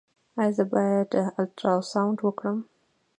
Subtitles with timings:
[0.39, 1.09] ایا زه باید
[1.41, 2.57] الټراساونډ وکړم؟